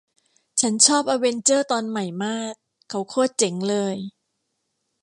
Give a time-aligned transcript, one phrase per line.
[0.61, 2.55] ฉันชอบอเวนเจอร์ตอนใหม่มาด
[2.89, 3.95] เขาโคตรเจ๋งเลย